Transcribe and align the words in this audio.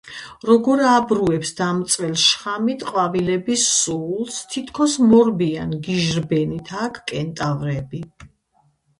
როგორ 0.49 0.79
აბრუებს 0.91 1.49
დამწველ 1.57 2.13
შხამით 2.21 2.85
ყვავილების 2.87 3.65
სულს? 3.81 4.39
თითქო 4.53 4.87
მორბიან 5.11 5.75
გიჟირბენით 5.89 6.73
აქ 6.87 6.97
კენტავრები 7.13 8.01